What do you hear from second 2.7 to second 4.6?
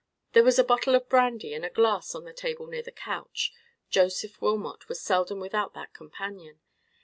the couch. Joseph